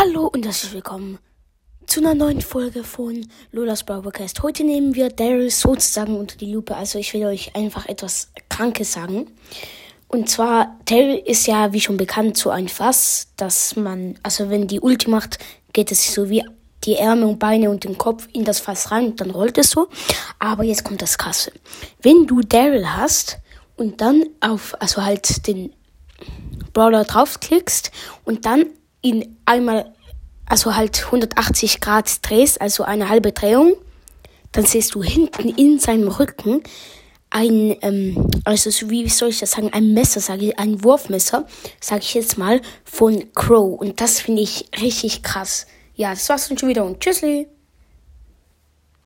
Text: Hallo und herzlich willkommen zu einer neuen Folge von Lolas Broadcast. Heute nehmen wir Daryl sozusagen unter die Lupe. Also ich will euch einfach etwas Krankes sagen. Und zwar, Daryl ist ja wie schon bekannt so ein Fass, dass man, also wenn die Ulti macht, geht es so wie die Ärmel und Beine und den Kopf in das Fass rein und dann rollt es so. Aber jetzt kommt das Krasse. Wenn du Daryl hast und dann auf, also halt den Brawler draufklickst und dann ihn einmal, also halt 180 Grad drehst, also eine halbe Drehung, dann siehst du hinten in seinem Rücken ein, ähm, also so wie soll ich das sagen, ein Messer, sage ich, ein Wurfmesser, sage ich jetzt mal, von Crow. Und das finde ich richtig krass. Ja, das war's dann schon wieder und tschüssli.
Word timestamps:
Hallo 0.00 0.28
und 0.28 0.46
herzlich 0.46 0.74
willkommen 0.74 1.18
zu 1.88 1.98
einer 1.98 2.14
neuen 2.14 2.40
Folge 2.40 2.84
von 2.84 3.26
Lolas 3.50 3.82
Broadcast. 3.82 4.44
Heute 4.44 4.62
nehmen 4.62 4.94
wir 4.94 5.08
Daryl 5.08 5.50
sozusagen 5.50 6.16
unter 6.16 6.36
die 6.36 6.52
Lupe. 6.52 6.76
Also 6.76 7.00
ich 7.00 7.12
will 7.14 7.26
euch 7.26 7.56
einfach 7.56 7.86
etwas 7.86 8.30
Krankes 8.48 8.92
sagen. 8.92 9.26
Und 10.06 10.30
zwar, 10.30 10.78
Daryl 10.84 11.20
ist 11.26 11.48
ja 11.48 11.72
wie 11.72 11.80
schon 11.80 11.96
bekannt 11.96 12.36
so 12.36 12.50
ein 12.50 12.68
Fass, 12.68 13.32
dass 13.36 13.74
man, 13.74 14.16
also 14.22 14.50
wenn 14.50 14.68
die 14.68 14.78
Ulti 14.78 15.10
macht, 15.10 15.40
geht 15.72 15.90
es 15.90 16.14
so 16.14 16.30
wie 16.30 16.44
die 16.84 16.94
Ärmel 16.94 17.24
und 17.24 17.40
Beine 17.40 17.68
und 17.68 17.82
den 17.82 17.98
Kopf 17.98 18.28
in 18.32 18.44
das 18.44 18.60
Fass 18.60 18.92
rein 18.92 19.06
und 19.06 19.20
dann 19.20 19.32
rollt 19.32 19.58
es 19.58 19.70
so. 19.70 19.88
Aber 20.38 20.62
jetzt 20.62 20.84
kommt 20.84 21.02
das 21.02 21.18
Krasse. 21.18 21.50
Wenn 22.02 22.28
du 22.28 22.42
Daryl 22.42 22.88
hast 22.88 23.38
und 23.76 24.00
dann 24.00 24.26
auf, 24.38 24.80
also 24.80 25.04
halt 25.04 25.48
den 25.48 25.74
Brawler 26.72 27.02
draufklickst 27.02 27.90
und 28.24 28.46
dann 28.46 28.66
ihn 29.02 29.36
einmal, 29.44 29.92
also 30.46 30.76
halt 30.76 31.06
180 31.06 31.80
Grad 31.80 32.28
drehst, 32.28 32.60
also 32.60 32.84
eine 32.84 33.08
halbe 33.08 33.32
Drehung, 33.32 33.74
dann 34.52 34.64
siehst 34.64 34.94
du 34.94 35.02
hinten 35.02 35.48
in 35.48 35.78
seinem 35.78 36.08
Rücken 36.08 36.62
ein, 37.30 37.76
ähm, 37.82 38.30
also 38.44 38.70
so 38.70 38.88
wie 38.90 39.08
soll 39.08 39.28
ich 39.30 39.40
das 39.40 39.52
sagen, 39.52 39.70
ein 39.72 39.92
Messer, 39.92 40.20
sage 40.20 40.46
ich, 40.46 40.58
ein 40.58 40.82
Wurfmesser, 40.82 41.46
sage 41.80 42.02
ich 42.02 42.14
jetzt 42.14 42.38
mal, 42.38 42.60
von 42.84 43.32
Crow. 43.34 43.78
Und 43.78 44.00
das 44.00 44.20
finde 44.20 44.42
ich 44.42 44.66
richtig 44.80 45.22
krass. 45.22 45.66
Ja, 45.94 46.10
das 46.10 46.28
war's 46.28 46.48
dann 46.48 46.58
schon 46.58 46.68
wieder 46.68 46.84
und 46.84 47.00
tschüssli. 47.00 47.48